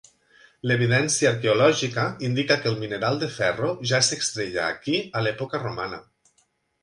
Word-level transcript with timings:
L'evidència 0.69 1.27
arqueològica 1.31 2.05
indica 2.29 2.57
que 2.63 2.71
el 2.71 2.79
mineral 2.79 3.21
de 3.25 3.29
ferro 3.35 3.69
ja 3.91 3.99
s'extreia 4.07 4.63
aquí 4.71 4.97
a 5.21 5.25
l'època 5.27 5.61
romana. 5.67 6.01